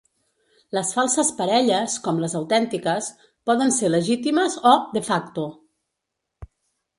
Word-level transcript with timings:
Les 0.75 0.93
falses 0.99 1.27
parelles, 1.41 1.97
com 2.07 2.21
les 2.23 2.35
autèntiques, 2.39 3.11
poden 3.51 3.75
ser 3.77 3.93
legítimes 3.97 4.57
o 4.71 4.73
"de 4.97 5.05
facto". 5.11 5.47